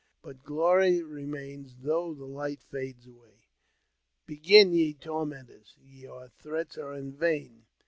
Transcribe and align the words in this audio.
But 0.23 0.41
glory 0.41 1.03
remains 1.03 1.75
though 1.77 2.15
the 2.15 2.25
light 2.25 2.63
fades 2.63 3.05
away; 3.05 3.49
Begin 4.25 4.73
ye 4.73 4.95
tormentors, 4.95 5.75
your 5.79 6.29
threats 6.39 6.75
are 6.75 6.95
in 6.95 7.11
vain. 7.13 7.67